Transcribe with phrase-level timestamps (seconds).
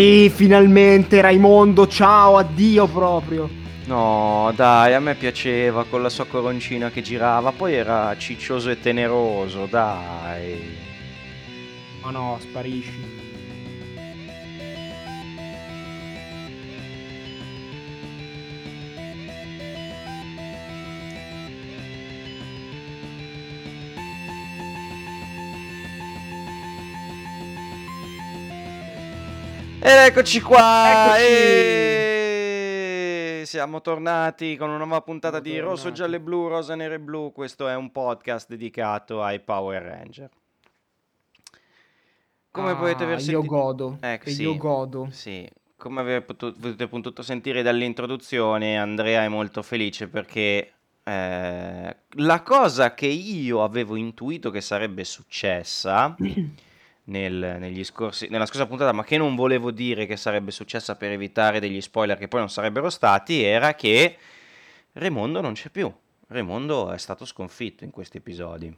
[0.00, 3.50] Sì, finalmente Raimondo, ciao, addio proprio.
[3.84, 8.80] No, dai, a me piaceva con la sua coroncina che girava, poi era ciccioso e
[8.80, 10.74] teneroso, dai.
[12.00, 13.19] Ma no, sparisci.
[29.90, 31.16] Ed eccoci qua!
[31.16, 31.24] Eccoci!
[31.24, 33.42] E...
[33.44, 36.00] Siamo tornati con una nuova puntata Siamo di Rosso, tornati.
[36.00, 37.32] Giallo e Blu, Rosa, Nero e Blu.
[37.32, 40.28] Questo è un podcast dedicato ai Power Ranger.
[42.52, 43.52] Come Ah, potete aver Io sentito...
[43.52, 43.96] godo.
[44.00, 44.42] Ecco, sì.
[44.42, 45.08] io godo.
[45.10, 52.94] Sì, come avete potuto, potuto sentire dall'introduzione, Andrea è molto felice perché eh, la cosa
[52.94, 56.14] che io avevo intuito che sarebbe successa
[57.10, 61.10] nel- negli scorsi- nella scorsa puntata, ma che non volevo dire che sarebbe successa per
[61.10, 64.16] evitare degli spoiler che poi non sarebbero stati, era che
[64.92, 65.92] Raimondo non c'è più.
[66.28, 68.74] Raimondo è stato sconfitto in questi episodi.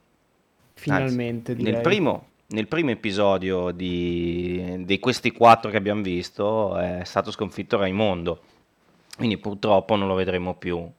[0.74, 7.02] Finalmente, Anzi, nel primo, nel primo episodio di, di questi quattro che abbiamo visto è
[7.04, 8.40] stato sconfitto Raimondo.
[9.16, 10.90] Quindi purtroppo non lo vedremo più.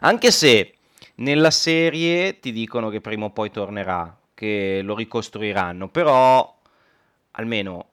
[0.00, 0.74] Anche se
[1.16, 6.56] nella serie ti dicono che prima o poi tornerà, che lo ricostruiranno, però
[7.32, 7.88] almeno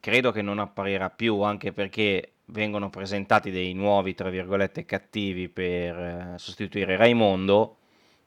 [0.00, 5.96] credo che non apparirà più, anche perché vengono presentati dei nuovi, tra virgolette, cattivi per
[5.96, 7.76] eh, sostituire Raimondo.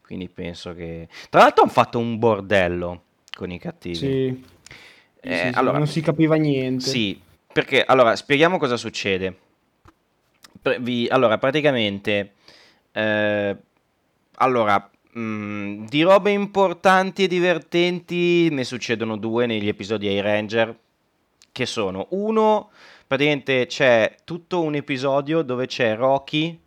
[0.01, 1.09] Quindi penso che...
[1.29, 3.03] Tra l'altro hanno fatto un bordello
[3.35, 4.17] con i cattivi.
[4.17, 4.43] Sì.
[5.21, 6.91] Sì, Eh, sì, sì, allora, non si capiva niente.
[6.91, 9.37] sì, perché allora spieghiamo cosa succede.
[10.61, 12.33] Pre- vi- allora, praticamente,
[12.91, 13.57] eh,
[14.35, 20.75] allora, mh, di robe importanti e divertenti ne succedono due negli episodi ai Ranger,
[21.51, 22.69] che sono uno,
[23.07, 26.59] praticamente c'è tutto un episodio dove c'è Rocky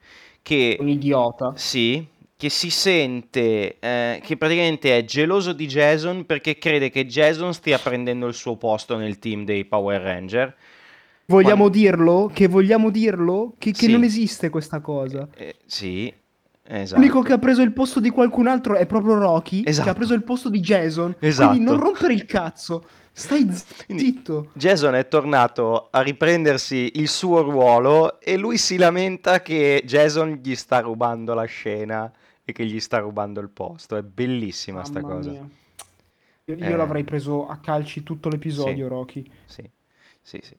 [0.43, 1.53] che Un idiota.
[1.57, 2.05] sì,
[2.37, 7.79] che si sente, eh, che praticamente è geloso di Jason perché crede che Jason stia
[7.79, 10.57] prendendo il suo posto nel team dei Power Ranger.
[11.27, 12.31] Vogliamo Quando- dirlo?
[12.35, 13.55] Che vogliamo dirlo?
[13.57, 13.93] Che, che Sì.
[13.93, 15.29] non esiste questa cosa.
[15.37, 16.13] Eh, sì,
[16.65, 17.01] esatto.
[17.01, 19.85] L'unico che ha preso il posto di qualcun altro è proprio Rocky, Esatto.
[19.85, 21.15] che ha preso il posto di Jason.
[21.19, 21.51] Esatto.
[21.51, 22.85] Quindi non rompere il cazzo.
[23.15, 23.47] Stai
[23.95, 24.51] zitto.
[24.55, 30.55] Jason è tornato a riprendersi il suo ruolo e lui si lamenta che Jason gli
[30.55, 32.11] sta rubando la scena
[32.43, 33.97] e che gli sta rubando il posto.
[33.97, 35.31] È bellissima sta Mamma cosa.
[35.31, 35.49] mia.
[36.47, 36.77] Io, io Eh.
[36.77, 38.89] l'avrei preso a calci tutto l'episodio, Sì.
[38.91, 39.31] Rocky.
[39.45, 39.71] Sì,
[40.23, 40.57] sì, sì.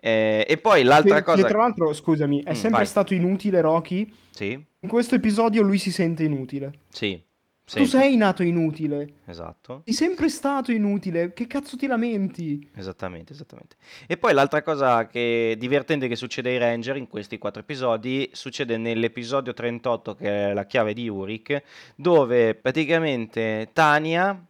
[0.00, 1.42] Eh, e poi l'altra Che- cosa...
[1.42, 2.86] che tra l'altro, scusami, è Mm, sempre vai.
[2.86, 4.12] stato inutile Rocky.
[4.30, 6.72] Sì, In questo episodio lui si sente inutile.
[6.88, 7.20] sì,
[7.64, 7.90] Tu sempre.
[7.90, 9.14] sei nato inutile.
[9.26, 9.82] Esatto.
[9.84, 11.32] Sei sempre stato inutile.
[11.34, 12.70] Che cazzo ti lamenti?
[12.76, 13.76] Esattamente, esattamente.
[14.06, 18.76] E poi l'altra cosa che divertente che succede ai Ranger in questi quattro episodi succede
[18.78, 21.60] nell'episodio 38 che è la chiave di Uric,
[21.96, 24.40] dove praticamente Tania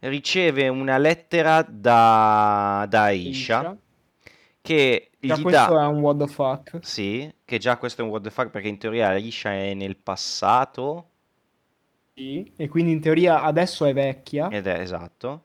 [0.00, 3.28] riceve una lettera da, da Aisha
[3.60, 3.76] Isha.
[4.66, 5.84] Che Già questo dà...
[5.84, 6.78] è un what the fuck.
[6.82, 9.96] Sì, che già questo è un what the fuck perché in teoria Aisha è nel
[9.96, 11.10] passato
[12.14, 12.50] Sì.
[12.56, 14.48] E quindi in teoria adesso è vecchia.
[14.48, 15.44] Ed è esatto.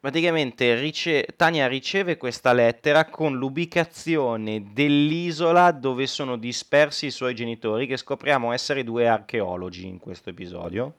[0.00, 7.86] Praticamente rice- Tania riceve questa lettera con l'ubicazione dell'isola dove sono dispersi i suoi genitori,
[7.86, 10.94] che scopriamo essere due archeologi in questo episodio.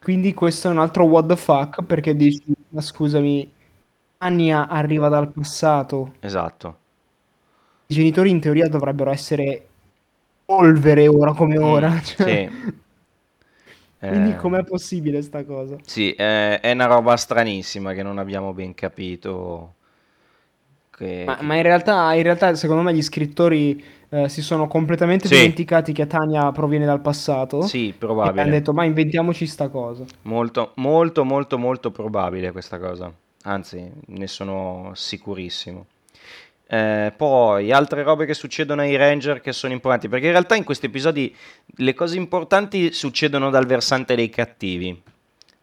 [0.00, 3.50] Quindi questo è un altro what the fuck perché dici, ma scusami,
[4.18, 6.14] Anya arriva dal passato.
[6.20, 6.76] Esatto.
[7.86, 9.66] I genitori in teoria dovrebbero essere
[10.44, 11.98] polvere ora come Mm, ora.
[12.02, 12.42] cioè.
[12.42, 12.50] sì.
[14.06, 15.78] Quindi Eh, com'è possibile sta cosa?
[15.86, 19.74] Sì, eh, è una roba stranissima che non abbiamo ben capito.
[20.90, 24.66] Che, Ma, che- ma in realtà, in realtà, secondo me, gli scrittori eh, si sono
[24.68, 25.28] completamente Sì.
[25.28, 28.50] dimenticati che Tanya proviene dal passato Sì, e hanno probabile.
[28.50, 30.04] detto, ma inventiamoci sta cosa.
[30.22, 33.10] Molto, molto, molto, molto probabile questa cosa.
[33.46, 35.86] Anzi, ne sono sicurissimo.
[36.66, 40.64] Eh, poi, altre robe che succedono ai Ranger che sono importanti, perché in realtà in
[40.64, 41.34] questi episodi
[41.76, 45.02] le cose importanti succedono dal versante dei cattivi.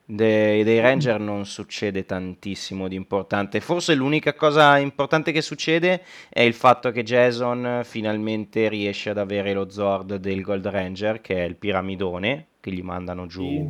[0.05, 3.61] De- dei Ranger non succede tantissimo di importante.
[3.61, 9.53] Forse l'unica cosa importante che succede è il fatto che Jason finalmente riesce ad avere
[9.53, 13.69] lo Zord del Gold Ranger, che è il piramidone, che gli mandano giù, Sì.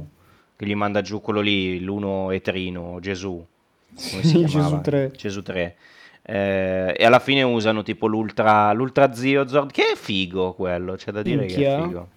[0.57, 3.45] che gli manda giù quello lì, l'uno etrino, Gesù,
[3.95, 4.79] come si Gesù chiamava?
[4.79, 5.11] 3.
[5.17, 5.75] Gesù 3.
[6.23, 11.11] Eh, e alla fine usano tipo l'ultra, l'ultra zio Zord, che è figo quello, c'è
[11.11, 11.83] da dire che è Minchia.
[11.83, 12.07] figo.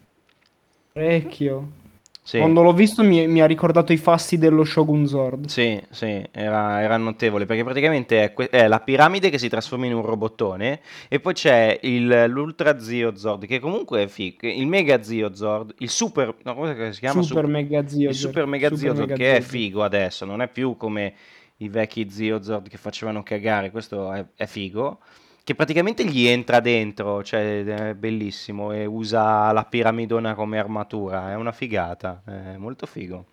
[0.92, 1.68] Parecchio.
[2.26, 2.38] Sì.
[2.38, 5.46] Quando l'ho visto mi, mi ha ricordato i fasti dello Shogun Zord.
[5.48, 9.84] Sì, sì, era, era notevole perché praticamente è, que- è la piramide che si trasforma
[9.84, 14.66] in un robottone e poi c'è il- l'Ultra Zio Zord che comunque è figo, il
[14.66, 17.20] Mega Zio Zord, il Super, no, come si chiama?
[17.20, 18.32] Super Sup- Mega Zio il Zord.
[18.32, 21.12] Super Mega Super Zio Zord che è figo adesso, non è più come
[21.58, 24.98] i vecchi Zio Zord che facevano cagare, questo è, è figo,
[25.44, 31.34] che praticamente gli entra dentro, cioè è bellissimo e usa la piramidona come armatura, è
[31.34, 33.26] una figata, è molto figo,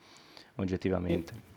[0.55, 1.49] oggettivamente.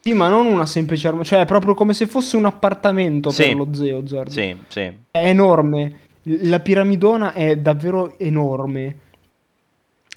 [0.00, 3.42] Sì, ma non una semplice arma, cioè è proprio come se fosse un appartamento Sì.
[3.46, 4.30] per lo Zeo Zord.
[4.30, 4.80] Sì, sì.
[5.10, 6.00] È enorme.
[6.22, 8.96] La piramidona è davvero enorme.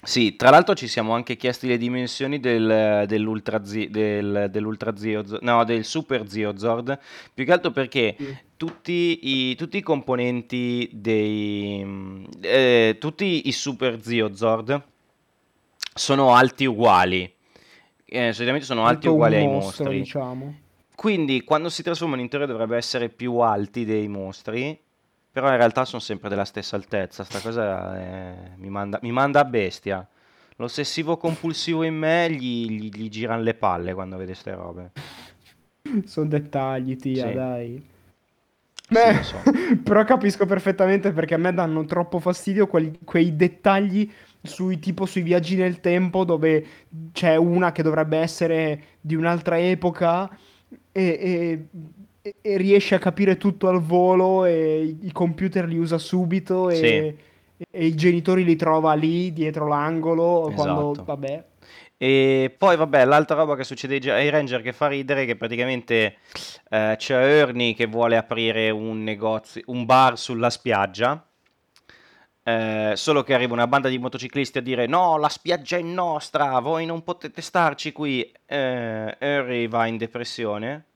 [0.04, 5.22] Sì, tra l'altro ci siamo anche chiesti le dimensioni del, dell'Ultra Zi- del, dell'Ultra Zio
[5.42, 6.98] no, del Super Zio Zord,
[7.32, 8.36] più che altro perché Sì.
[8.56, 12.26] tutti i, tutti i componenti dei...
[12.40, 14.82] eh, tutti i Super Zio Zord
[15.94, 17.32] sono alti uguali,
[18.04, 20.00] Eh, solitamente sono alti Tutto uguali ai mostro, mostri.
[20.00, 20.54] diciamo.
[20.96, 24.76] Quindi quando si trasformano in teoria dovrebbero essere più alti dei mostri,
[25.32, 27.24] però in realtà sono sempre della stessa altezza.
[27.24, 30.06] Sta cosa eh, mi manda, mi manda a bestia.
[30.56, 34.90] L'ossessivo compulsivo in me gli, gli, gli girano le palle quando vede ste robe.
[36.04, 37.34] Sono dettagli, tia, Sì.
[37.34, 37.82] dai.
[38.86, 39.42] Sì, Beh, lo so.
[39.82, 44.10] però capisco perfettamente perché a me danno troppo fastidio quelli- quei dettagli
[44.42, 46.64] sui, tipo sui viaggi nel tempo dove
[47.12, 50.28] c'è una che dovrebbe essere di un'altra epoca
[50.92, 51.66] e, e-
[52.22, 56.74] e- e riesce a capire tutto al volo e i, computer li usa subito e,
[57.56, 61.04] Sì, e i genitori li trova lì dietro l'angolo quando, esatto.
[61.04, 61.44] vabbè.
[61.96, 66.18] E poi, vabbè, l'altra roba che succede ai Ranger che fa ridere è che praticamente
[66.68, 71.24] eh, c'è Ernie che vuole aprire un negozio, un bar sulla spiaggia.
[72.44, 76.58] eh, solo che arriva una banda di motociclisti a dire: No, la spiaggia è nostra,
[76.60, 78.30] voi non potete starci qui.
[78.46, 80.86] Eh, Harry va in depressione,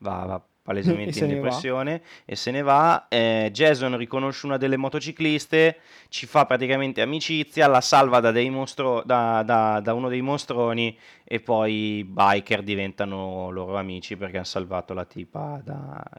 [0.00, 1.42] va, va palesemente se in ne va.
[1.42, 3.06] depressione e se ne va.
[3.08, 9.02] Eh, Jason riconosce una delle motocicliste, ci fa praticamente amicizia, la salva da, dei mostro-
[9.04, 14.44] da, da- da uno dei mostroni e poi i biker diventano loro amici perché hanno
[14.44, 15.60] salvato la tipa.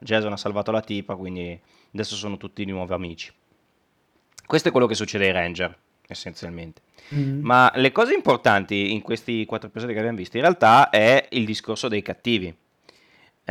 [0.02, 1.58] Jason ha salvato la tipa, quindi
[1.94, 3.32] adesso sono tutti di nuovo amici.
[4.46, 6.82] Questo è quello che succede ai Ranger, essenzialmente.
[7.16, 7.42] Mm.
[7.42, 11.46] Ma le cose importanti in questi quattro episodi che abbiamo visto in realtà è il
[11.46, 12.54] discorso dei cattivi.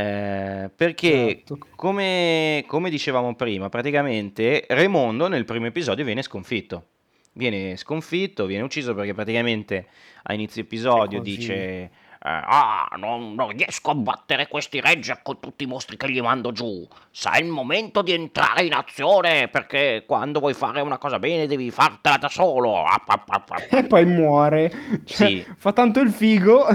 [0.00, 1.58] Eh, perché, Esatto.
[1.76, 6.86] come, come dicevamo prima, praticamente Raimondo nel primo episodio viene sconfitto.
[7.32, 9.86] Viene sconfitto, viene ucciso perché praticamente
[10.24, 11.90] a inizio episodio dice eh,
[12.22, 16.50] Ah, non, non riesco a battere questi Ranger con tutti i mostri che gli mando
[16.52, 16.86] giù.
[17.10, 21.70] Sa il momento di entrare in azione perché quando vuoi fare una cosa bene devi
[21.70, 22.82] fartela da solo.
[22.82, 24.70] Ah, ah, ah, ah, E poi muore.
[25.04, 25.46] Cioè, Sì.
[25.56, 26.66] fa tanto il figo.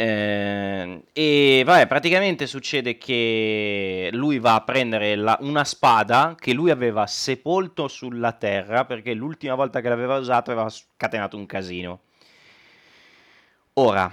[0.00, 6.70] Eh, e vabbè, praticamente succede che lui va a prendere la- una spada che lui
[6.70, 12.00] aveva sepolto sulla terra perché l'ultima volta che l'aveva usato aveva scatenato un casino.
[13.74, 14.08] Ora,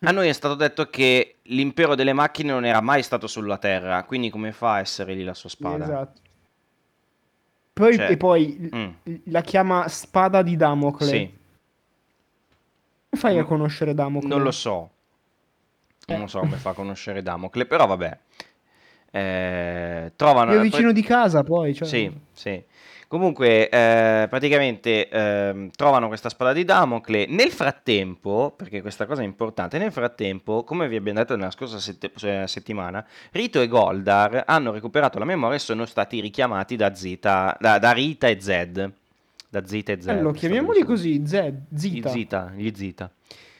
[0.00, 4.02] a noi è stato detto che l'impero delle macchine non era mai stato sulla terra,
[4.04, 5.84] quindi come fa a essere lì la sua spada?
[5.84, 6.20] Esatto.
[7.74, 8.88] Poi, Cioè, e poi mm,
[9.24, 11.06] la chiama spada di Damocle.
[11.06, 11.30] sì,
[13.18, 14.52] fai a conoscere non lo Damocle?
[14.52, 14.90] so.
[16.06, 16.20] Non Eh.
[16.20, 18.18] lo so come fa a conoscere Damocle, però vabbè.
[19.10, 20.52] Eh, trovano...
[20.52, 21.74] È vicino di casa, poi.
[21.74, 21.86] Cioè...
[21.86, 22.62] Sì, sì.
[23.08, 27.24] Comunque, eh, praticamente ehm, trovano questa spada di Damocle.
[27.26, 31.78] Nel frattempo, perché questa cosa è importante, nel frattempo, come vi abbiamo detto nella scorsa
[31.78, 36.94] sette- cioè, settimana, Rito e Goldar hanno recuperato la memoria e sono stati richiamati da
[36.94, 38.92] Zita, da, da Rita e Zed.
[39.48, 40.04] Da Zita e Zed.
[40.06, 43.10] Bello, stavo chiamiamoli così, Z, Zita, Zita, gli Zita.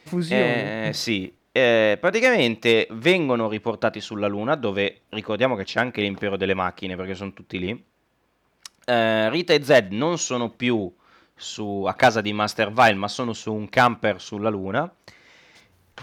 [0.04, 0.88] fusione.
[0.88, 6.54] Eh, sì, eh, praticamente vengono riportati sulla Luna, dove ricordiamo che c'è anche l'impero delle
[6.54, 7.84] macchine, perché sono tutti lì.
[8.84, 10.92] Eh, Rita e Zed non sono più
[11.34, 14.90] su- a casa di Master Vile, ma sono su un camper sulla Luna.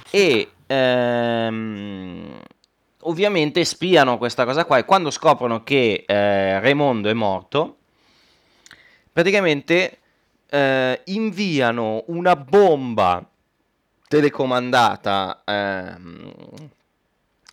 [0.09, 2.39] E ehm,
[3.01, 4.77] ovviamente spiano questa cosa qua.
[4.77, 7.77] E quando scoprono che eh, Raimondo è morto,
[9.15, 9.99] praticamente
[10.49, 13.25] eh, inviano una bomba
[14.09, 16.33] telecomandata ehm,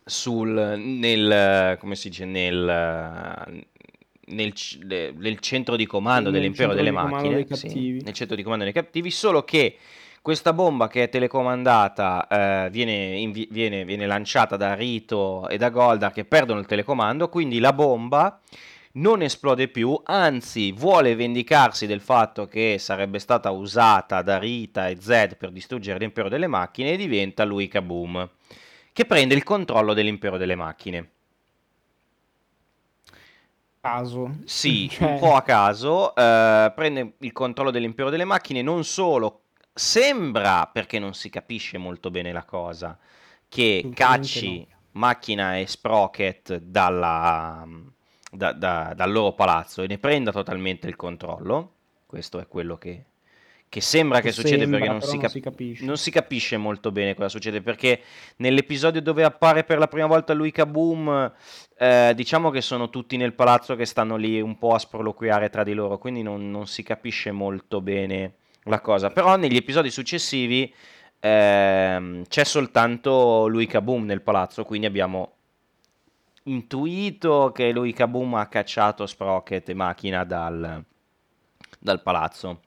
[0.04, 3.64] sul, nel, come si dice, nel,
[4.26, 4.52] nel,
[5.14, 9.44] nel centro di comando dell'impero delle macchine, sì, nel centro di comando dei cattivi, solo
[9.44, 9.76] che
[10.20, 12.26] questa bomba che è telecomandata
[12.66, 17.28] eh, viene, invi- viene- viene lanciata da Rito e da Goldar che perdono il telecomando,
[17.28, 18.40] quindi la bomba
[18.92, 24.98] non esplode più, anzi vuole vendicarsi del fatto che sarebbe stata usata da Rita e
[25.00, 28.28] Zed per distruggere l'impero delle macchine e diventa lui Kaboom,
[28.92, 31.10] che prende il controllo dell'impero delle macchine.
[33.80, 34.36] Caso.
[34.44, 35.12] Sì, cioè...
[35.12, 40.98] un po' a caso, eh, prende il controllo dell'impero delle macchine, non solo, sembra, perché
[40.98, 42.98] non si capisce molto bene la cosa,
[43.48, 44.76] che cacci no.
[44.92, 47.66] macchina e sprocket dalla
[48.34, 51.72] da, da, dal loro palazzo e ne prenda totalmente il controllo.
[52.06, 53.04] Questo è quello che,
[53.68, 56.56] che sembra che, che succede sembra, perché non si, cap- non, si non si, capisce
[56.56, 58.00] molto bene cosa succede perché
[58.36, 61.32] nell'episodio dove appare per la prima volta lui Kaboom
[61.78, 65.62] eh, diciamo che sono tutti nel palazzo che stanno lì un po' a sproloquiare tra
[65.62, 68.34] di loro quindi non, non si capisce molto bene
[68.64, 70.70] la cosa però negli episodi successivi
[71.18, 75.36] eh, c'è soltanto lui Kaboom nel palazzo quindi abbiamo
[76.44, 80.84] intuito che lui Kaboom ha cacciato Sprocket e Macchina dal,
[81.78, 82.60] dal palazzo.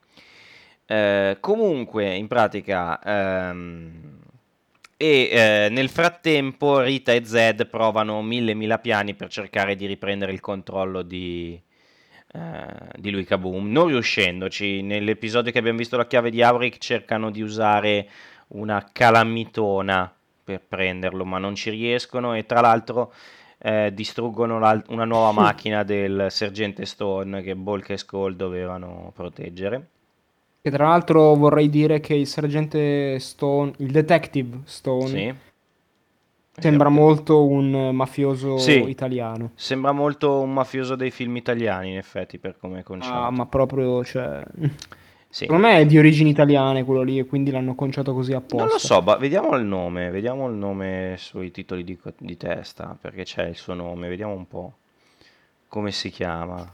[0.86, 4.18] Eh, comunque, in pratica, ehm,
[4.96, 10.32] e eh, nel frattempo Rita e Zed provano mille mila piani per cercare di riprendere
[10.32, 11.60] il controllo di,
[12.32, 12.66] eh,
[12.96, 14.82] di lui Kaboom, non riuscendoci.
[14.82, 18.08] Nell'episodio che abbiamo visto la chiave di Auric cercano di usare
[18.48, 20.10] una calamitona
[20.44, 23.12] per prenderlo, ma non ci riescono e tra l'altro
[23.58, 29.88] eh, distruggono una nuova macchina del sergente Stone che Bulk e Skull dovevano proteggere.
[30.60, 35.34] E tra l'altro vorrei dire che il sergente Stone, il detective Stone, sì.
[36.58, 38.88] sembra molto un mafioso sì.
[38.88, 39.52] italiano.
[39.54, 43.14] Sembra molto un mafioso dei film italiani, in effetti, per come è concetto.
[43.14, 44.42] Ah, ma proprio, cioè...
[45.36, 45.44] Sì.
[45.44, 48.64] Secondo me è di origini italiane quello lì e quindi l'hanno conciato così apposta.
[48.64, 52.96] Non lo so, ma vediamo il nome, vediamo il nome sui titoli di, di testa,
[52.98, 54.72] perché c'è il suo nome, vediamo un po'
[55.68, 56.66] come si chiama.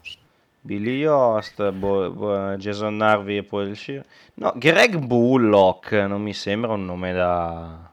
[0.60, 4.04] Billy Yost, Bo- Bo- Jason Narvi e poi il Shir.
[4.34, 7.90] No, Greg Bullock non mi sembra un nome da...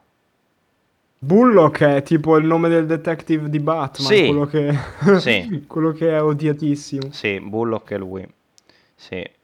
[1.17, 4.27] Bullock è tipo il nome del detective di Batman, sì.
[4.27, 4.75] quello, che...
[5.17, 5.65] sì.
[5.65, 7.11] quello che è odiatissimo.
[7.11, 8.23] Sì, Bullock è lui.
[8.93, 9.37] Sì.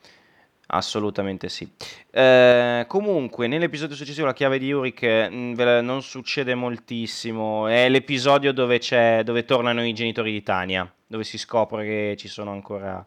[0.68, 1.70] Assolutamente sì.
[2.10, 7.68] Eh, comunque, nell'episodio successivo, la chiave di Uric mm, non succede moltissimo.
[7.68, 8.80] È l'episodio dove,
[9.24, 13.06] dove, tornano i genitori di Tania, dove si scopre che ci sono ancora.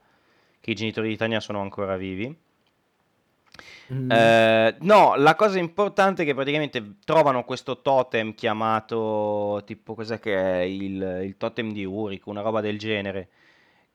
[0.60, 2.46] che i genitori di Tania sono ancora vivi.
[3.92, 4.10] Mm.
[4.10, 10.36] Eh, no, la cosa importante è che praticamente trovano questo totem chiamato tipo cos'è che
[10.36, 13.28] è il, il totem di Uric, una roba del genere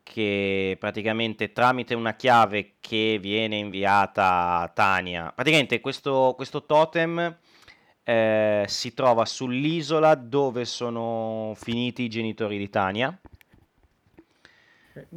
[0.03, 7.37] che praticamente tramite una chiave che viene inviata a Tania, praticamente questo, questo totem
[8.03, 13.17] eh, si trova sull'isola dove sono finiti i genitori di Tania.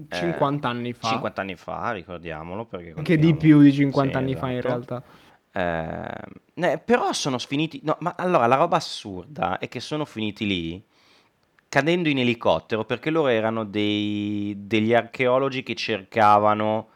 [0.09, 1.09] 50 eh, anni fa.
[1.09, 2.65] 50 anni fa, ricordiamolo.
[2.65, 4.47] Perché Che di più di 50 sì, anni esatto.
[4.47, 5.03] fa in esatto.
[5.53, 6.71] realtà.
[6.73, 7.81] Eh, però sono finiti...
[7.83, 10.83] No, ma allora la roba assurda è che sono finiti lì
[11.69, 16.89] cadendo in elicottero perché loro erano dei, degli archeologi che cercavano,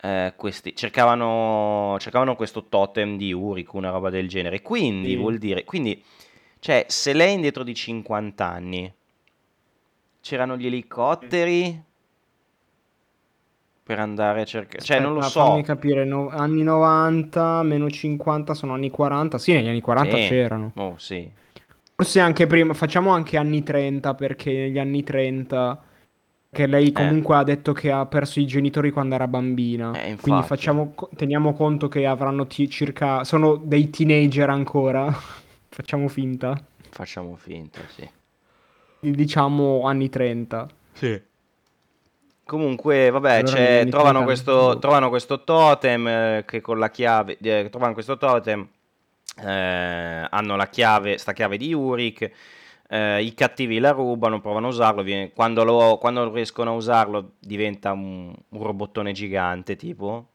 [0.00, 4.62] eh, questi, cercavano, cercavano questo totem di Urico, una roba del genere.
[4.62, 5.16] Quindi sì.
[5.16, 6.02] vuol dire, quindi,
[6.58, 8.92] cioè, se lei è indietro di 50 anni,
[10.20, 11.82] c'erano gli elicotteri
[13.88, 15.40] per andare a cercare, cioè non lo so.
[15.40, 20.28] Fammi capire, no, anni 90 meno 50 sono anni 40, sì, negli anni 40 sì.
[20.28, 20.72] c'erano.
[20.74, 21.30] Oh, sì.
[22.00, 25.82] Forse anche prima, facciamo anche anni 30 perché negli anni 30
[26.48, 26.92] che lei eh.
[26.92, 27.38] comunque eh.
[27.38, 29.90] ha detto che ha perso i genitori quando era bambina.
[30.00, 35.10] Eh, quindi facciamo, teniamo conto che avranno t- circa sono dei teenager ancora.
[35.68, 36.56] facciamo finta.
[36.88, 38.08] Facciamo finta, sì.
[39.00, 40.68] Diciamo anni 30.
[40.92, 41.20] Sì.
[42.44, 47.92] Comunque, vabbè, allora, trovano, questo, trovano, questo, totem eh, che con la chiave, eh, trovano
[47.92, 48.68] questo totem
[49.36, 52.30] eh, hanno la chiave, sta chiave di Uric,
[52.88, 57.32] eh, i cattivi la rubano, provano a usarlo, viene, quando, lo, quando, riescono a usarlo
[57.38, 60.28] diventa un, un, robottone gigante tipo.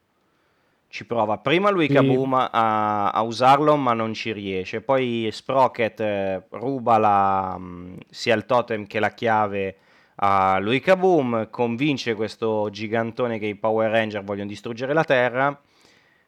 [0.88, 1.94] Ci prova prima lui sì.
[1.94, 8.36] Kaboom a, a, usarlo ma non ci riesce, poi Sprocket eh, ruba la, mh, sia
[8.36, 9.76] il totem che la chiave
[10.16, 15.60] a lui Kaboom, convince questo gigantone che i Power Ranger vogliono distruggere la Terra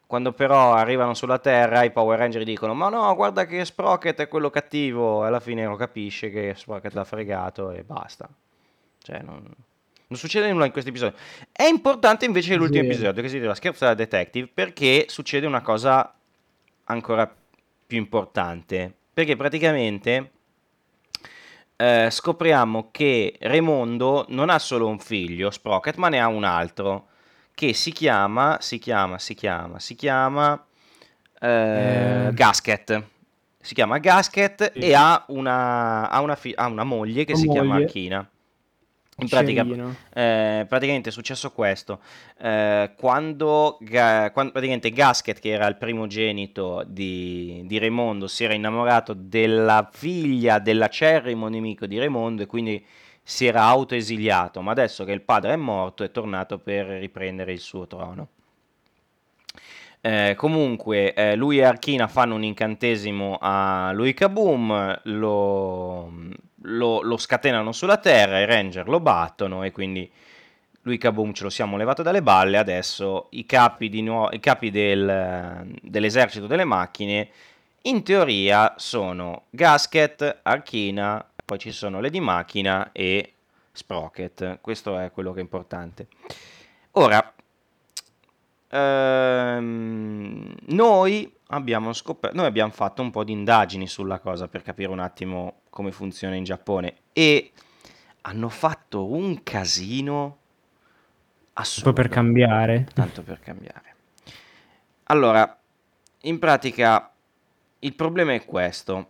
[0.07, 4.27] quando però arrivano sulla Terra, i Power Ranger dicono: Ma no, guarda che Sprocket è
[4.29, 5.23] quello cattivo.
[5.23, 8.27] E alla fine lo capisce che Sprocket l'ha fregato e basta.
[9.03, 9.43] Cioè, non,
[10.07, 11.17] non succede nulla in questo episodio.
[11.51, 12.89] È importante invece l'ultimo sì.
[12.89, 16.15] episodio, che si chiama della Detective, perché succede una cosa
[16.85, 17.29] ancora
[17.85, 18.93] più importante.
[19.13, 20.31] Perché praticamente
[21.75, 27.06] eh, scopriamo che Raimondo non ha solo un figlio, Sprocket, ma ne ha un altro
[27.57, 30.63] che si chiama, si chiama, si chiama, si chiama
[31.41, 32.33] eh, Eh.
[32.33, 33.03] Gasket.
[33.59, 34.77] Si chiama Gasket Sì.
[34.79, 37.85] e ha una, ha una, fi- ha una moglie che Una si chiama moglie.
[37.85, 38.29] Archina.
[39.19, 39.65] In pratica,
[40.13, 41.99] eh, praticamente è successo questo.
[42.39, 48.53] Eh, quando, Ga- quan- praticamente Gasket, che era il primogenito di, di Raimondo, si era
[48.53, 52.85] innamorato della figlia dell'acerrimo nemico di Raimondo e quindi
[53.29, 57.59] si era autoesiliato, ma adesso che il padre è morto è tornato per riprendere il
[57.59, 58.29] suo trono.
[59.99, 66.09] Eh, comunque, eh, lui e Archina fanno un incantesimo a lui Kaboom, lo,
[66.61, 70.09] lo, lo scatenano sulla terra, i Ranger lo battono e quindi
[70.83, 72.57] lui Kaboom ce lo siamo levato dalle balle.
[72.57, 77.27] Adesso i capi, nuo- i capi del- dell'esercito delle macchine
[77.87, 83.33] in teoria sono Gasket, Archina, poi ci sono Lady Macchina e
[83.71, 84.59] Sprocket.
[84.59, 86.07] Questo è quello che è importante.
[86.91, 87.33] Ora,
[88.69, 94.89] ehm, noi abbiamo scoperto, noi abbiamo fatto un po' di indagini sulla cosa per capire
[94.89, 97.51] un attimo come funziona in Giappone e
[98.21, 100.37] hanno fatto un casino
[101.53, 101.93] assurdo.
[101.93, 102.87] Tanto per cambiare.
[102.93, 103.95] Tanto per cambiare.
[105.03, 105.57] Allora,
[106.21, 107.13] in pratica,
[107.79, 109.09] il problema è questo.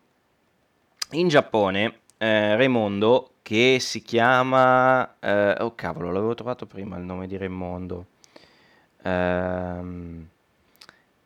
[1.12, 5.20] In Giappone, eh, Raimondo, che si chiama...
[5.20, 8.08] eh, oh cavolo, l'avevo trovato prima il nome di Raimondo.
[9.04, 10.28] Ehm,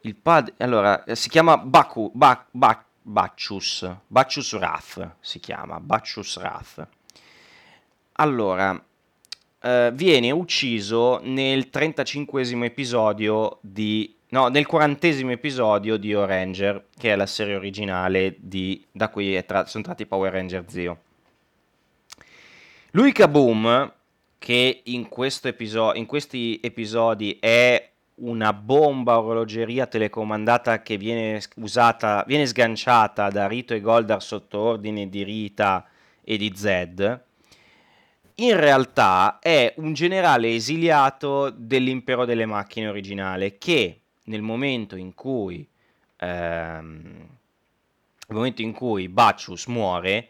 [0.02, 0.54] il padre...
[0.58, 3.90] Allora, eh, si chiama Baku, Ba- Ba- Bacchus.
[4.06, 5.80] Bacchus Wrath si chiama.
[5.80, 6.88] Bacchus Wrath.
[8.14, 8.80] Allora,
[9.64, 14.16] eh, viene ucciso nel 35 episodio di...
[14.32, 19.66] No, nel 40 episodio di O-Ranger, che è la serie originale di, da cui tra-
[19.66, 21.00] sono tratti Power Ranger Zio.
[22.92, 23.92] Lui Kaboom,
[24.38, 25.10] che in,
[25.44, 33.48] episo- in questi episodi è una bomba orologeria telecomandata che viene usata, viene sganciata da
[33.48, 35.86] Rito e Goldar sotto ordine di Rita
[36.24, 37.24] e di Zed,
[38.36, 44.01] in realtà è un generale esiliato dell'impero delle macchine originale che
[44.32, 45.68] nel momento in cui
[46.18, 47.28] ehm,
[48.30, 50.30] momento in cui Bacchus muore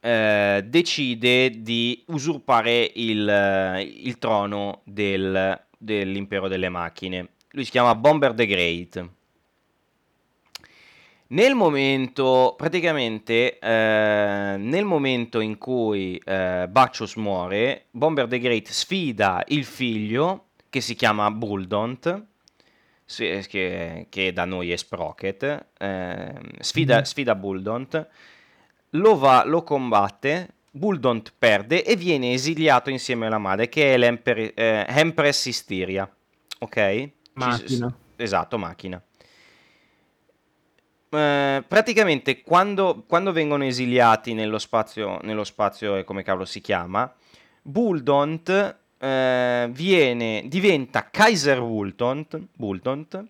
[0.00, 7.30] eh, decide di usurpare il, il trono del- dell'impero delle macchine.
[7.50, 9.08] Lui si chiama Bomber the Great.
[11.30, 19.42] Nel momento, praticamente, eh, nel momento in cui eh, Bacchus muore, Bomber the Great sfida
[19.48, 22.26] il figlio, che si chiama Bulldont, se-
[23.48, 27.02] che, che da noi è Sprocket, eh, sfida, Mhm.
[27.04, 28.06] sfida Bulldont,
[28.90, 34.52] lo, va, lo combatte, Bulldont perde e viene esiliato insieme alla madre, che è l'Emper-
[34.54, 34.84] eh,
[35.46, 36.08] Istiria,
[36.58, 36.74] ok?
[36.76, 37.94] Ci- Macchina.
[38.16, 39.02] esatto, macchina.
[41.10, 47.10] Eh, praticamente quando, quando vengono esiliati nello spazio, nello spazio, eh, come cavolo si chiama,
[47.62, 53.26] Bulldont eh, viene, diventa Kaiser Bultont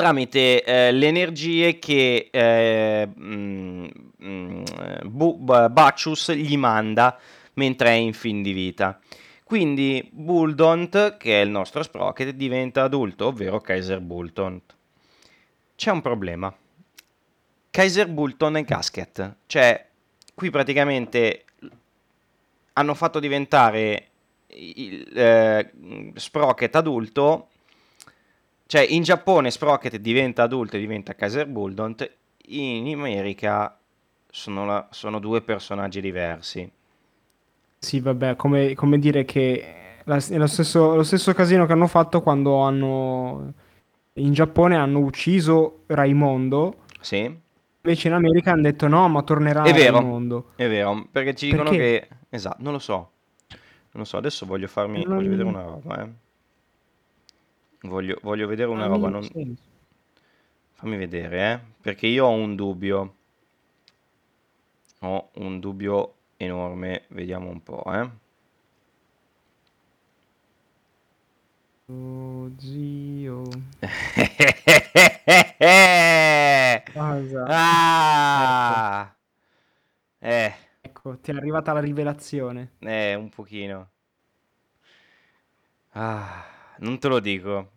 [0.00, 3.86] tramite eh, le energie che eh, mm,
[4.24, 4.64] mm,
[5.70, 7.18] Bacchus gli manda
[7.54, 8.98] mentre è in fin di vita.
[9.44, 14.74] Quindi Bulldont, che è il nostro Sprocket, diventa adulto, ovvero Kaiser Bultont.
[15.76, 16.54] C'è un problema.
[17.68, 19.34] Kaiser Bulton e Gasket.
[19.44, 19.86] Cioè,
[20.34, 21.44] qui praticamente
[22.72, 24.09] hanno fatto diventare
[24.54, 25.70] il, eh,
[26.14, 27.48] Sprocket adulto.
[28.66, 32.10] Cioè, in Giappone Sprocket diventa adulto e diventa Kaiser Bulldont.
[32.46, 33.78] In America
[34.30, 36.70] sono, la- sono due personaggi diversi.
[37.78, 41.86] Sì, vabbè, come, come dire che la- è lo stesso, lo stesso casino che hanno
[41.86, 43.52] fatto quando hanno
[44.14, 47.18] in Giappone hanno ucciso Raimondo, Sì,
[47.82, 49.98] invece in America hanno detto no, ma tornerà È vero.
[49.98, 50.52] Raimondo.
[50.56, 51.76] è vero, perché ci dicono Perché?
[51.76, 52.08] che...
[52.28, 53.10] Esatto, non lo so.
[53.92, 55.02] Non so, adesso voglio farmi...
[55.04, 56.08] Non- Voglio vedere una roba, eh.
[57.82, 59.26] Voglio, voglio vedere una ha roba, non...
[60.72, 63.14] Fammi vedere, eh, perché io ho un dubbio.
[65.00, 68.10] Ho un dubbio enorme, vediamo un po', eh.
[71.88, 73.44] Oh, zio.
[76.92, 77.44] Cosa?
[77.48, 79.14] ah!
[80.22, 80.52] Eh,
[81.02, 82.72] Ecco, ti è arrivata la rivelazione.
[82.80, 83.88] eh, un pochino.
[85.92, 86.44] Ah,
[86.80, 87.70] non te lo dico.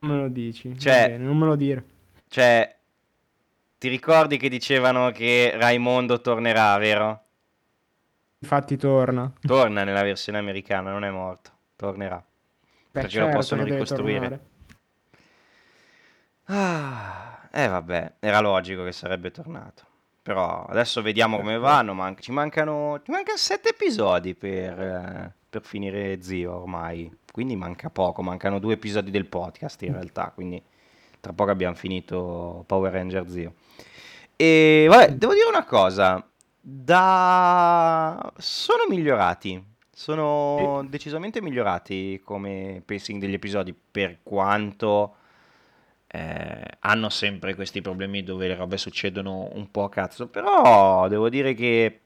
[0.00, 0.76] Non me lo dici.
[0.76, 1.84] Cioè- bene, non me lo dire.
[2.26, 2.76] Cioè,
[3.78, 7.24] ti ricordi che dicevano che Raimondo tornerà, vero?
[8.40, 9.32] Infatti torna.
[9.40, 12.16] Torna nella versione americana, non è morto, tornerà.
[12.16, 12.24] Beh,
[12.90, 14.40] perché certo lo possono ricostruire.
[16.46, 19.86] Ah, eh vabbè, era logico che sarebbe tornato.
[20.22, 21.94] Però adesso vediamo come vanno.
[21.94, 27.10] man- ci mancano, ci mancano sette episodi per, eh, per finire Zio ormai.
[27.32, 30.30] Quindi manca poco, mancano due episodi del podcast in realtà.
[30.32, 30.62] Quindi
[31.20, 33.54] tra poco abbiamo finito Power Ranger Zio.
[34.36, 36.24] E vabbè, devo dire una cosa.
[36.60, 38.32] Da...
[38.38, 39.70] Sono migliorati.
[39.94, 45.16] Sono decisamente migliorati come pacing degli episodi per quanto
[46.14, 51.30] eh, hanno sempre questi problemi dove le robe succedono un po' a cazzo, però devo
[51.30, 52.00] dire che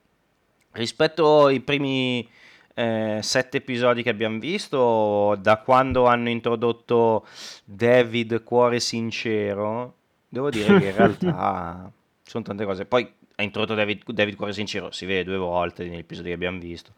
[0.71, 2.29] rispetto ai primi
[2.75, 7.27] eh, sette episodi che abbiamo visto, da quando hanno introdotto
[7.65, 9.95] David Cuore Sincero,
[10.29, 11.91] devo dire che in realtà
[12.23, 12.85] sono tante cose.
[12.85, 16.61] Poi ha introdotto David, David Cuore Sincero, si vede due volte negli episodi che abbiamo
[16.61, 16.93] visto.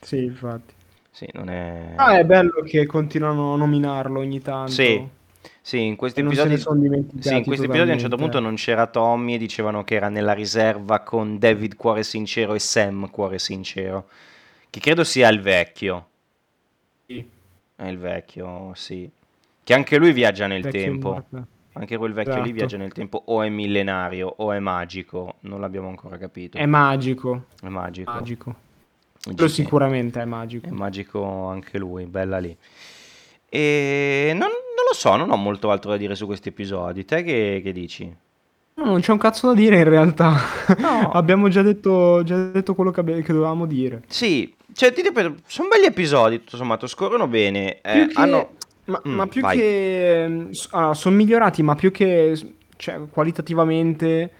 [0.00, 0.74] Sì, infatti.
[1.10, 1.94] Sì, non è...
[1.96, 4.72] Ah, è bello che continuano a nominarlo ogni tanto.
[4.72, 5.02] Sì,
[5.66, 6.56] sì, in questi episodi,
[7.18, 10.08] sì, in questi episodi a un certo punto non c'era Tommy e dicevano che era
[10.08, 14.06] nella riserva con David Cuore Sincero e Sam Cuore Sincero,
[14.70, 16.06] che credo sia il vecchio.
[17.06, 17.28] Sì,
[17.74, 19.10] È il vecchio, sì.
[19.64, 21.24] Che anche lui viaggia nel vecchio tempo.
[21.72, 22.54] Anche quel vecchio lì Esatto.
[22.54, 25.34] viaggia nel tempo, o è millenario, o è magico.
[25.40, 26.58] Non l'abbiamo ancora capito.
[26.58, 28.12] È magico, È magico.
[28.12, 28.54] magico.
[29.20, 29.44] GT.
[29.46, 30.68] sicuramente è magico.
[30.68, 32.56] È magico anche lui, bella lì.
[33.48, 34.50] E non
[34.88, 37.04] lo so, non ho molto altro da dire su questi episodi.
[37.04, 38.14] Te che, che dici?
[38.74, 40.36] No, non c'è un cazzo da dire in realtà.
[40.78, 41.10] No.
[41.14, 44.02] Abbiamo già detto, già detto quello che, che dovevamo dire.
[44.06, 47.80] Sì, cioè, ti ripeto, sono belli episodi, tutto sommato, scorrono bene.
[47.80, 48.50] eh, che- hanno...
[48.88, 49.56] Ma, Mm, ma più vai.
[49.58, 50.48] che...
[50.52, 52.38] sono migliorati, ma più che...
[52.76, 54.30] Cioè, qualitativamente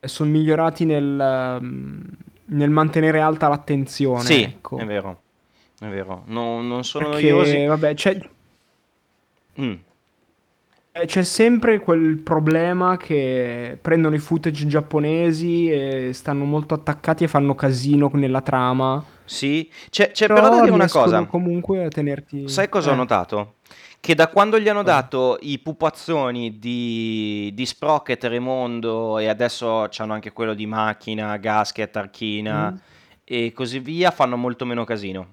[0.00, 2.02] sono migliorati nel, um,
[2.46, 4.24] nel mantenere alta l'attenzione.
[4.24, 4.78] Sì, ecco.
[4.78, 5.20] è vero,
[5.78, 6.24] è vero.
[6.26, 7.64] Non, non sono Perché, noiosi.
[7.66, 8.18] vabbè, c'è,
[9.60, 9.78] Mm, eh,
[11.06, 17.54] c'è sempre quel problema che prendono i footage giapponesi e stanno molto attaccati e fanno
[17.54, 19.02] casino nella trama.
[19.24, 21.24] sì, c'è, c'è però da dire una cosa.
[21.24, 22.48] comunque a tenerti...
[22.48, 22.96] Sai cosa ho Eh.
[22.96, 23.54] notato?
[24.00, 30.12] Che da quando gli hanno dato i pupazzoni di, di Sprocket, Raimondo e adesso c'hanno
[30.12, 32.76] anche quello di Macchina, Gasket, Archina Mm.
[33.24, 35.28] e così via, fanno molto meno casino.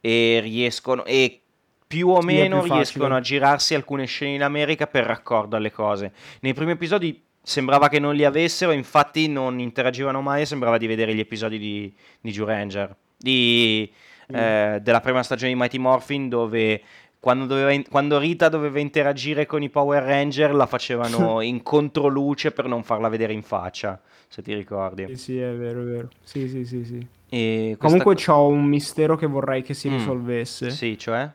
[0.00, 1.42] E riescono, e
[1.90, 6.12] più o meno più riescono a girarsi alcune scene in America per raccordo alle cose.
[6.42, 11.12] Nei primi episodi sembrava che non li avessero, infatti non interagivano mai sembrava di vedere
[11.16, 13.90] gli episodi di, di Jew Ranger, di,
[14.30, 14.36] Mm.
[14.36, 16.80] eh, della prima stagione di Mighty Morphin dove
[17.18, 22.66] quando, doveva quando Rita doveva interagire con i Power Ranger la facevano in controluce per
[22.66, 25.06] non farla vedere in faccia, se ti ricordi.
[25.08, 26.08] Sì, sì, è vero, è vero.
[26.22, 27.04] Sì, sì, sì, sì.
[27.28, 29.96] Questa Comunque co- c'ho un mistero che vorrei che si Mm.
[29.96, 30.70] risolvesse.
[30.70, 31.28] Sì, cioè?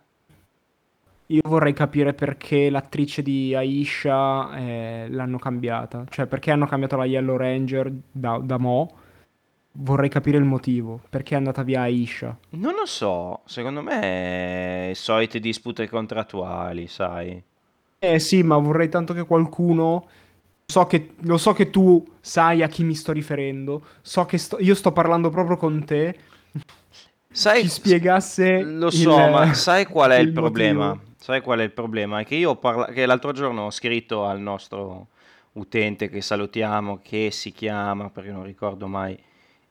[1.28, 6.06] Io vorrei capire perché l'attrice di Aisha eh, l'hanno cambiata.
[6.08, 8.92] Cioè, perché hanno cambiato la Yellow Ranger da, da Mo.
[9.78, 11.02] Vorrei capire il motivo.
[11.10, 12.38] Perché è andata via Aisha.
[12.52, 17.42] Non lo so, secondo me solite dispute contrattuali, sai.
[18.00, 20.08] Eh sì, ma vorrei tanto che qualcuno...
[20.68, 23.84] So che, lo so che tu sai a chi mi sto riferendo.
[24.02, 26.18] So che sto- io sto parlando proprio con te.
[27.32, 30.88] Sai, Ci spiegasse Lo so, il- ma sai qual è il, il problema?
[30.88, 31.14] motivo.
[31.26, 32.20] Sai qual è il problema?
[32.20, 35.08] È che io parla- che l'altro giorno ho scritto al nostro
[35.54, 39.20] utente che salutiamo, che si chiama, perché non ricordo mai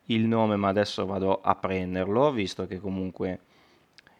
[0.07, 3.39] il nome, ma adesso vado a prenderlo, visto che comunque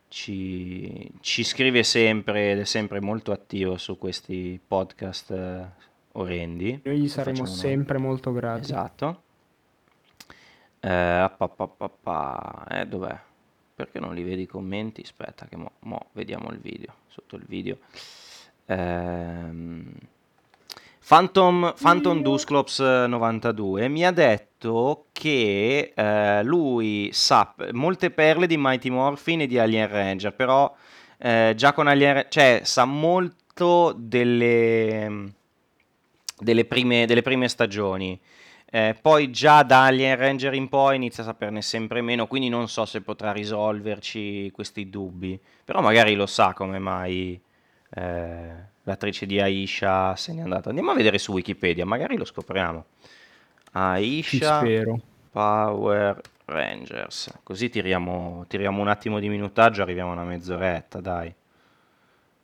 [0.07, 5.67] ci, ci scrive sempre ed è sempre molto attivo su questi podcast eh,
[6.13, 6.83] orrendi.
[6.85, 8.61] Noi gli saremo sempre molto grati.
[8.61, 9.23] Esatto.
[10.79, 12.67] Eh, pa, pa, pa.
[12.71, 13.19] Eh, dov'è?
[13.75, 15.01] Perché non li vedi i commenti?
[15.03, 17.79] Aspetta che mo, mo vediamo il video, sotto il video.
[18.67, 19.93] Ehm,
[21.07, 28.89] Phantom, Phantom Dusclops 92 mi ha detto che eh, lui sa molte perle di Mighty
[28.89, 30.75] Morphin e di Alien Ranger, però
[31.19, 35.33] eh, già con Alien cioè sa molto delle,
[36.39, 38.19] delle prime, delle prime stagioni.
[38.67, 42.69] Eh, poi già da Alien Ranger in poi inizia a saperne sempre meno, quindi non
[42.69, 45.39] so se potrà risolverci questi dubbi.
[45.65, 47.41] Però magari lo sa come mai
[47.91, 50.71] eh, l'attrice di Aisha se n'è andata.
[50.71, 52.85] Andiamo a vedere su Wikipedia, magari lo scopriamo.
[53.73, 54.63] Aisha.
[55.31, 57.41] Power Rangers.
[57.43, 61.35] Così tiriamo, tiriamo un attimo di minutaggio, arriviamo a una mezz'oretta, dai.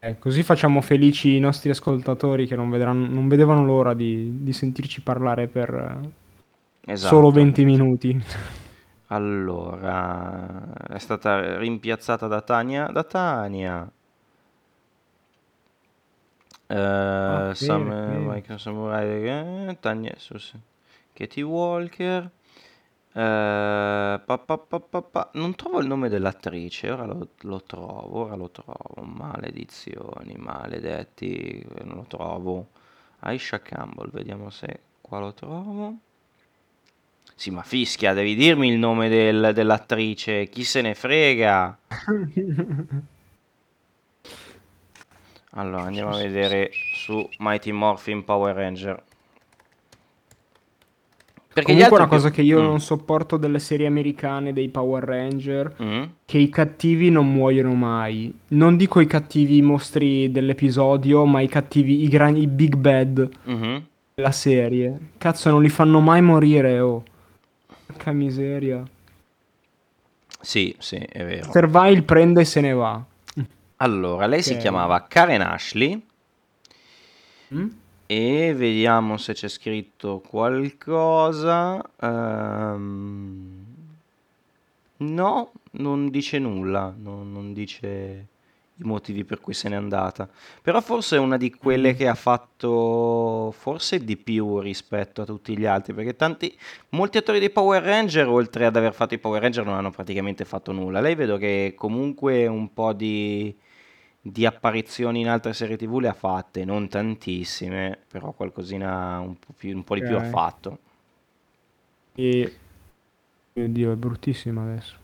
[0.03, 4.53] Eh, così facciamo felici i nostri ascoltatori che non, vedranno, non vedevano l'ora di, di
[4.53, 7.15] sentirci parlare per eh, Esatto.
[7.17, 8.19] solo 20 minuti.
[9.09, 12.87] Allora, è stata rimpiazzata da Tania.
[12.87, 13.91] Da Tania.
[17.27, 17.89] Ah, Eh, bene, Sam.
[18.27, 19.29] Michael Samurai,
[19.69, 20.55] eh, Tania, Sus-
[21.13, 22.31] Katie Walker.
[23.13, 25.31] Eh, pa, pa, pa, pa, pa.
[25.35, 29.03] Non trovo il nome dell'attrice, ora lo, lo trovo, ora lo trovo.
[29.03, 32.69] Maledizioni, maledetti, non lo trovo.
[33.21, 35.97] Aisha Campbell, vediamo se qua lo trovo.
[37.35, 41.79] Sì, ma fischia, devi dirmi il nome del- dell'attrice, chi se ne frega.
[45.53, 49.03] Allora, andiamo a vedere su Mighty Morphin Power Ranger.
[51.53, 52.65] Perché Comunque una cosa che io Mm.
[52.65, 56.03] non sopporto delle serie americane dei Power Ranger, Mm?
[56.25, 58.33] che i cattivi non muoiono mai.
[58.49, 63.85] Non dico i cattivi mostri dell'episodio, ma i cattivi, i, gran- i big bad Mhm.
[64.15, 64.99] della serie.
[65.19, 67.03] Cazzo, non li fanno mai morire, oh.
[67.87, 68.85] Porca miseria.
[70.41, 71.51] Sì, sì, è vero.
[71.51, 73.03] Servile prende e se ne va.
[73.79, 74.59] Allora, lei si Ok.
[74.61, 76.01] chiamava Karen Ashley
[77.53, 77.67] Mm?
[78.17, 81.81] E vediamo se c'è scritto qualcosa.
[82.01, 83.59] Ehm,
[85.03, 88.29] No, non dice nulla, non, non dice
[88.77, 90.29] i motivi per cui se n'è andata.
[90.63, 91.97] Però forse è una di quelle Mm.
[91.97, 96.55] che ha fatto forse di più rispetto a tutti gli altri, perché tanti,
[96.91, 100.45] molti attori dei Power Ranger, oltre ad aver fatto i Power Ranger, non hanno praticamente
[100.45, 101.01] fatto nulla.
[101.01, 103.55] Lei vedo che comunque un po' di,
[104.23, 109.53] di apparizioni in altre serie TV le ha fatte, non tantissime, però qualcosina un po'
[109.57, 110.27] più- un po' di più ha Ok.
[110.29, 110.79] fatto.
[112.15, 112.57] E...
[113.55, 114.97] Mio Dio, è bruttissima adesso.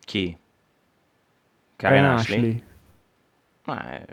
[0.00, 0.36] Chi?
[1.76, 2.36] Karen Ashley.
[2.38, 2.64] Ashley?
[3.64, 4.06] Ma è-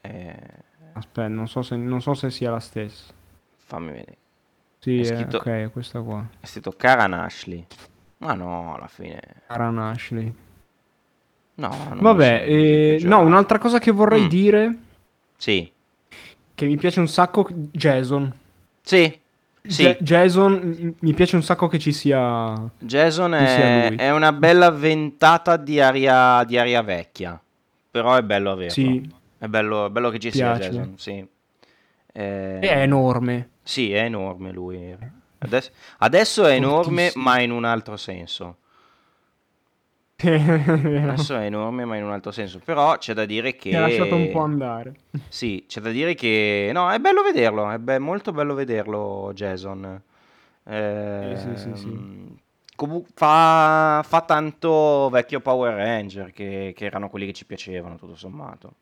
[0.00, 0.62] è-
[0.96, 3.12] Aspetta, non so se, non so se sia la stessa.
[3.66, 4.16] fammi vedere.
[4.78, 6.28] Sì, È è scritto- ok, questa qua.
[6.38, 7.66] È scritto Karen Ashley.
[8.18, 9.20] Ma no, alla fine...
[9.46, 10.32] Karen Ashley.
[11.56, 14.28] No, Vabbè, di eh, no, un'altra cosa che vorrei Mm.
[14.28, 14.78] dire,
[15.36, 15.70] Sì,
[16.54, 18.32] che mi piace un sacco, Jason.
[18.82, 19.20] sì,
[19.62, 19.82] sì.
[19.82, 22.54] Ja- Jason, mi piace un sacco che ci sia...
[22.78, 27.40] Jason Chi sia è, è una bella ventata di aria, di aria vecchia.
[27.90, 28.72] Però è bello averlo.
[28.72, 30.70] Sì, È bello, è bello che ci sia Piace.
[30.72, 31.26] Jason, sì.
[32.12, 33.50] Eh, è enorme.
[33.62, 34.96] Sì, è enorme lui.
[35.38, 38.56] Adesso, adesso è enorme, ma in un altro senso.
[40.16, 42.60] Adesso è enorme, ma in un altro senso.
[42.64, 43.70] Però c'è da dire che...
[43.70, 44.94] Mi ha lasciato un po' andare.
[45.28, 46.70] Sì, c'è da dire che...
[46.72, 50.00] No, è bello vederlo, è be- molto bello vederlo Jason.
[50.66, 51.88] Sì, sì, sì, sì.
[51.88, 52.38] Ehm,
[52.74, 58.16] comu- fa, fa tanto vecchio Power Ranger, che, che erano quelli che ci piacevano, tutto
[58.16, 58.72] sommato.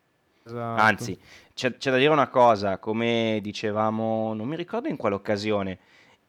[0.45, 0.81] Esatto.
[0.81, 1.19] Anzi,
[1.53, 5.77] c'è, c'è da dire una cosa, come dicevamo, non mi ricordo in quale occasione,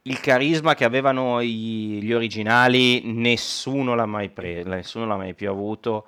[0.07, 5.49] il carisma che avevano i- gli originali nessuno l'ha mai preso, nessuno l'ha mai più
[5.51, 6.07] avuto.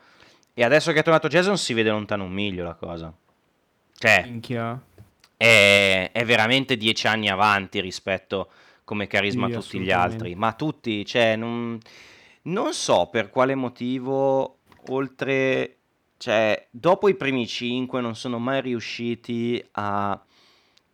[0.54, 3.12] E adesso che è tornato Jason si vede lontano un miglio la cosa.
[3.98, 4.22] Cioè,
[5.36, 8.48] è, è veramente dieci anni avanti rispetto
[8.84, 10.34] come carisma Sì, a tutti gli altri.
[10.34, 11.78] Ma tutti, cioè, non,
[12.42, 15.76] non so per quale motivo, oltre,
[16.18, 20.20] cioè, dopo i primi cinque non sono mai riusciti a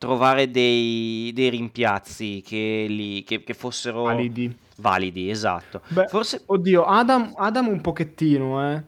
[0.07, 4.53] trovare dei, dei rimpiazzi che, li, che, che fossero Validi.
[4.79, 5.81] validi, esatto.
[5.89, 8.83] Beh, Forse, oddio, Adam, Adam un pochettino, eh.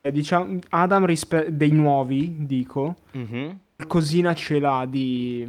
[0.00, 5.44] Eh, Diciamo, Adam rispe- dei nuovi, dico, Mhm, qualcosina ce l'ha di,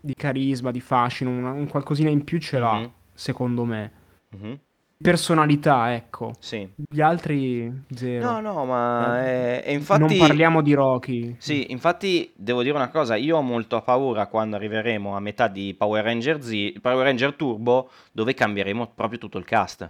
[0.00, 2.90] di carisma, di fascino, una- un qualcosina in più ce l'ha, Mhm.
[3.12, 3.92] secondo me.
[4.30, 4.58] mhm,
[5.00, 6.32] Personalità, ecco.
[6.40, 6.68] sì.
[6.74, 8.32] Gli altri, zero.
[8.32, 10.00] No, no, ma Eh, e infatti...
[10.00, 11.36] Non parliamo di Rocky.
[11.38, 15.74] Sì, infatti devo dire una cosa, io ho molto paura quando arriveremo a metà di
[15.78, 19.88] Power Ranger Z, Power Ranger Turbo, dove cambieremo proprio tutto il cast.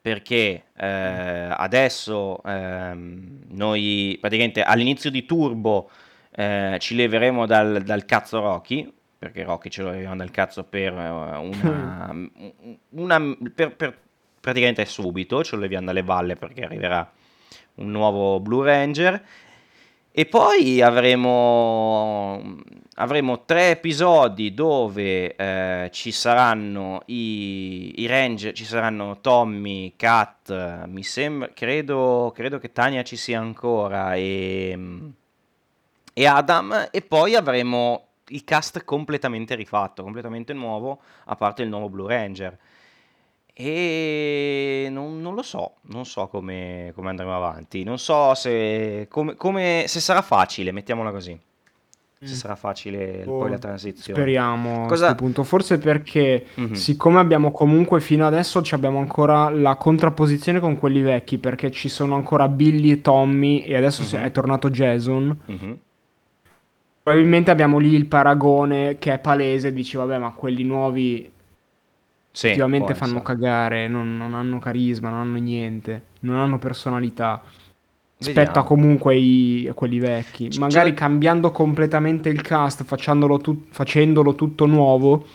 [0.00, 5.90] Perché eh, adesso ehm, noi praticamente all'inizio di Turbo
[6.30, 10.92] eh, ci leveremo dal, dal cazzo Rocky, perché Rocky ce lo leviamo dal cazzo per
[10.94, 12.14] eh, una,
[12.90, 13.98] una- per, per-
[14.40, 17.10] praticamente subito, ce lo leviamo dalle balle perché arriverà
[17.76, 19.24] un nuovo Blue Ranger.
[20.10, 22.56] E poi avremo,
[22.94, 31.04] avremo tre episodi dove eh, ci saranno i, i Ranger, ci saranno Tommy, Kat, mi
[31.04, 34.76] sembra, credo, credo che Tania ci sia ancora e,
[36.12, 41.88] e Adam e poi avremo il cast completamente rifatto, completamente nuovo, a parte il nuovo
[41.88, 42.58] Blue Ranger.
[43.60, 49.34] E non, non lo so, non so come, come andremo avanti, non so se, come,
[49.34, 51.36] come- se sarà facile, mettiamola così,
[52.20, 52.36] se Mm.
[52.36, 54.16] sarà facile Boh, poi la transizione.
[54.20, 55.14] speriamo a questo Cosa...
[55.16, 55.42] punto.
[55.42, 61.00] Forse perché, Mhm, siccome abbiamo comunque fino adesso ci abbiamo ancora la contrapposizione con quelli
[61.00, 65.36] vecchi, perché ci sono ancora Billy e Tommy e adesso mhm, è tornato Jason.
[65.46, 65.78] mhm.
[67.02, 71.28] Probabilmente abbiamo lì il paragone che è palese, dici vabbè, ma quelli nuovi
[72.38, 73.24] Sì, effettivamente fanno essere.
[73.24, 77.42] cagare, non, non hanno carisma, non hanno niente, non hanno personalità.
[78.16, 80.48] Rispetto a comunque i- a quelli vecchi.
[80.48, 85.26] C- Magari c'è- cambiando completamente il cast, facendolo, tu- facendolo tutto nuovo,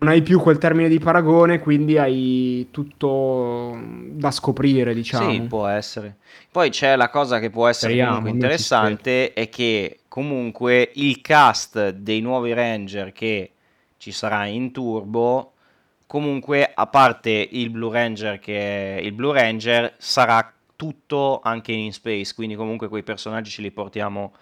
[0.00, 3.76] non hai più quel termine di paragone, quindi hai tutto
[4.10, 5.46] da scoprire, Sì, diciamo.
[5.46, 6.16] può essere.
[6.50, 11.90] Poi c'è la cosa che può essere Speriamo, comunque interessante, è che comunque il cast
[11.90, 13.50] dei nuovi Ranger che
[13.98, 15.53] ci sarà in Turbo,
[16.06, 22.34] comunque a parte il Blue Ranger che il Blue Ranger, sarà tutto anche in space,
[22.34, 24.32] quindi comunque quei personaggi ce li portiamo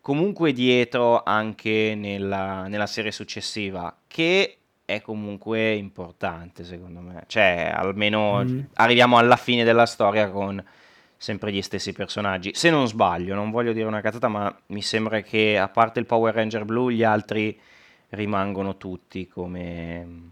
[0.00, 7.24] comunque dietro anche nella, nella serie successiva, che è comunque importante secondo me.
[7.26, 8.60] Cioè, almeno Mm.
[8.74, 10.64] arriviamo alla fine della storia con
[11.16, 12.52] sempre gli stessi personaggi.
[12.54, 16.06] Se non sbaglio, non voglio dire una cazzata, ma mi sembra che a parte il
[16.06, 17.58] Power Ranger blu, gli altri
[18.10, 20.30] rimangono tutti come,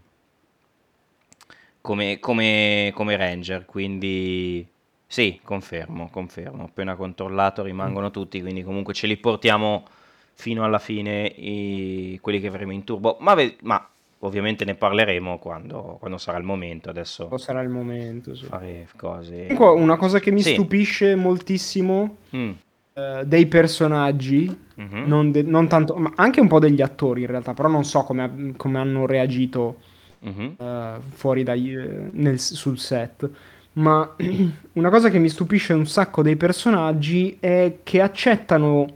[1.85, 3.65] come, come, come Ranger.
[3.65, 4.67] Quindi
[5.05, 6.63] sì, confermo, confermo.
[6.63, 9.85] Appena controllato rimangono tutti, quindi comunque ce li portiamo
[10.33, 13.17] fino alla fine i- quelli che avremo in turbo.
[13.19, 13.87] Ma, ma
[14.19, 16.89] ovviamente ne parleremo quando, quando sarà il momento.
[16.89, 18.45] Adesso Lo sarà il momento, sì.
[18.45, 19.45] fare cose.
[19.45, 20.53] Comunque, una cosa che mi Sì.
[20.53, 22.51] stupisce moltissimo Mm,
[22.93, 24.45] eh, dei personaggi,
[24.75, 27.83] mhm, non, de- non tanto, ma anche un po' degli attori in realtà, però non
[27.85, 29.77] so come, come hanno reagito
[30.25, 33.29] mhm, eh, fuori dai, eh, nel- sul set.
[33.73, 34.15] Ma
[34.73, 38.87] una cosa che mi stupisce un sacco dei personaggi è che accettano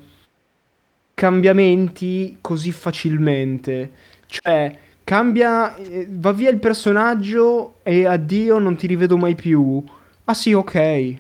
[1.14, 3.92] cambiamenti così facilmente.
[4.26, 9.84] Cioè, cambia, eh, va via il personaggio e addio, non ti rivedo mai più.
[10.26, 11.18] Ah sì, ok.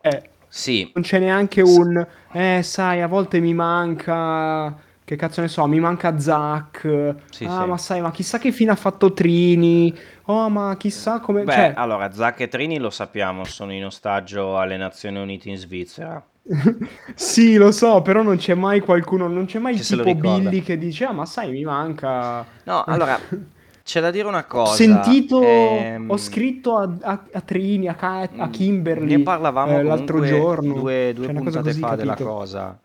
[0.00, 4.66] Eh, Sì, non c'è neanche un, eh, sai, a volte mi manca,
[5.04, 7.14] che cazzo ne so, mi manca Zack.
[7.30, 7.66] sì, Ah, sì.
[7.66, 9.94] ma sai, ma chissà che fine ha fatto Trini.
[10.26, 14.58] Oh, ma chissà come, Beh, cioè, allora, Zac e Trini lo sappiamo, sono in ostaggio
[14.58, 16.28] alle Nazioni Unite in Svizzera.
[17.14, 20.14] sì, lo so, però non c'è mai qualcuno, non c'è mai Che tipo.
[20.14, 22.46] Billy che dice, ah, ma sai, mi manca.
[22.64, 23.26] No, allora,
[23.82, 24.64] c'è da dire una Ho cosa.
[24.64, 29.80] sentito, ehm, ho scritto a, a- a Trini, a, Ka- a Mm, Kimberly Ne parlavamo
[29.80, 30.90] eh, l'altro giorno.
[30.90, 32.18] due, due puntate fa della capito?
[32.18, 32.78] cosa.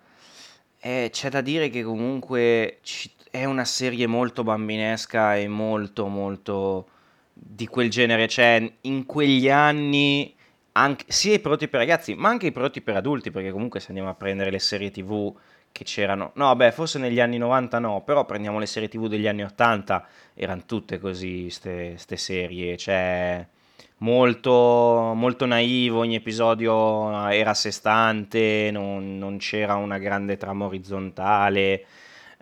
[0.81, 6.87] E c'è da dire che comunque ci- è una serie molto bambinesca e molto, molto
[7.33, 8.27] di quel genere.
[8.27, 10.33] Cioè, in quegli anni,
[10.73, 13.87] anche, sia i prodotti per ragazzi, ma anche i prodotti per adulti, perché comunque se
[13.89, 15.33] andiamo a prendere le serie TV
[15.71, 19.27] che c'erano, no, beh, forse negli anni 90 no, però prendiamo le serie TV degli
[19.27, 23.45] anni 80, erano tutte così, ste, ste serie, cioè
[23.99, 30.65] molto, molto naivo, ogni episodio era a sé stante, non, non c'era una grande trama
[30.65, 31.85] orizzontale,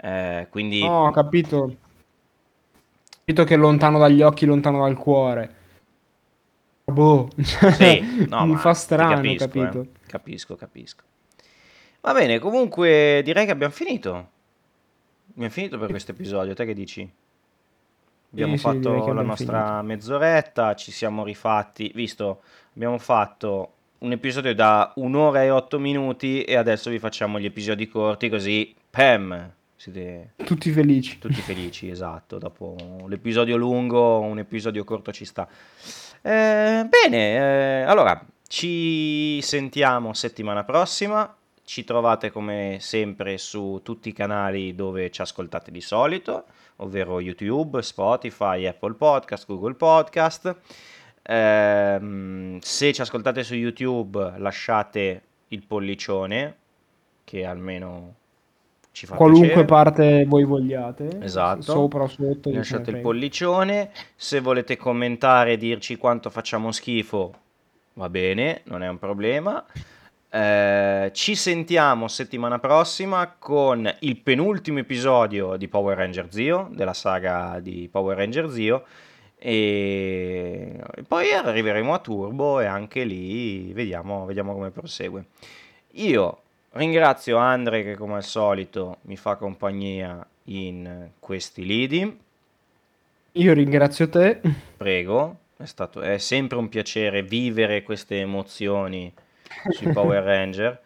[0.01, 1.57] eh, quindi No, ho capito.
[1.57, 1.75] Ho
[3.09, 5.55] capito che lontano dagli occhi, lontano dal cuore.
[6.85, 9.87] Boh, sì, no, mi fa strano, capisco, eh, capito?
[10.07, 11.03] capisco, capisco.
[12.01, 14.29] Va bene, comunque direi che abbiamo finito.
[15.31, 17.11] Abbiamo finito per questo episodio, te che dici?
[18.37, 22.41] Abbiamo Sì, fatto la nostra mezz'oretta, ci siamo rifatti, visto,
[22.75, 27.87] abbiamo fatto un episodio da un'ora e otto minuti e adesso vi facciamo gli episodi
[27.87, 31.17] corti così, pam, siete Tutti felici.
[31.17, 32.75] tutti felici, esatto, dopo
[33.07, 35.47] l'episodio lungo, un episodio corto ci sta.
[36.21, 44.13] Eh, bene, eh, allora, ci sentiamo settimana prossima, ci trovate come sempre su tutti i
[44.13, 46.45] canali dove ci ascoltate di solito,
[46.77, 50.55] ovvero YouTube, Spotify, Apple Podcast, Google Podcast.
[51.23, 56.55] Ehm, se ci ascoltate su YouTube lasciate il pollicione,
[57.23, 58.15] che almeno
[58.91, 59.65] ci fa Qualunque piacere.
[59.65, 61.19] parte voi vogliate.
[61.21, 61.61] Esatto.
[61.61, 62.49] Sopra o sotto.
[62.49, 63.91] che Lasciate il pollicione.
[64.15, 67.33] Se volete commentare e dirci quanto facciamo schifo,
[67.93, 69.63] va bene, non è un problema.
[70.29, 77.59] Eh, ci sentiamo settimana prossima con il penultimo episodio di Power Ranger Zio, della saga
[77.61, 78.83] di Power Ranger Zio.
[79.39, 80.57] E
[80.97, 85.25] e poi arriveremo a Turbo e anche lì vediamo, vediamo come prosegue.
[85.91, 92.19] Io ringrazio Andre che come al solito mi fa compagnia in questi lidi.
[93.33, 94.41] Io ringrazio te.
[94.75, 99.13] Prego, è, stato, è sempre un piacere vivere queste emozioni
[99.69, 100.81] sui Power Ranger.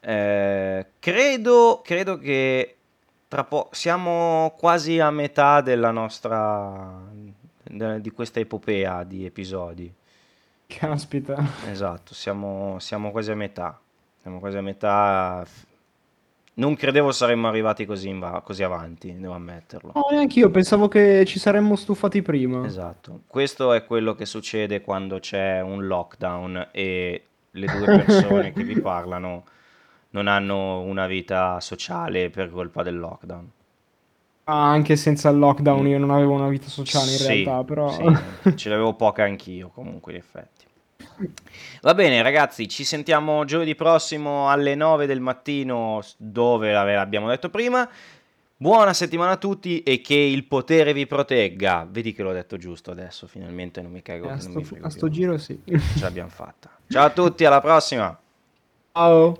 [0.00, 2.76] Eh, credo, credo che
[3.28, 7.00] tra po- siamo quasi a metà della nostra
[7.62, 9.92] di questa epopea di episodi.
[10.66, 11.42] Caspita.
[11.70, 13.80] Esatto, siamo, siamo quasi a metà.
[14.20, 15.44] Siamo quasi a metà.
[16.54, 19.92] Non credevo saremmo arrivati così, in va- così avanti, devo ammetterlo.
[19.94, 22.66] No, neanche io, pensavo che ci saremmo stufati prima.
[22.66, 28.64] Esatto, questo è quello che succede quando c'è un lockdown e le due persone che
[28.64, 29.44] vi parlano
[30.10, 33.50] non hanno una vita sociale per colpa del lockdown.
[34.44, 37.90] Ah, anche senza il lockdown io non avevo una vita sociale in Sì, realtà, però...
[37.90, 40.64] sì, ce l'avevo poca anch'io comunque in effetti.
[41.82, 47.88] Va bene ragazzi, ci sentiamo giovedì prossimo alle 9 del mattino dove l'abbiamo detto prima.
[48.56, 51.86] Buona settimana a tutti e che il potere vi protegga.
[51.88, 54.26] Vedi che l'ho detto giusto adesso, finalmente non mi cago.
[54.26, 55.60] a non sto, mi frego a sto giro sì.
[55.66, 56.70] Ce l'abbiamo fatta.
[56.92, 58.14] Ciao a tutti, alla prossima.
[58.92, 59.38] Ciao.